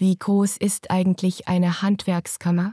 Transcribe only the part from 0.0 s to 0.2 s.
Wie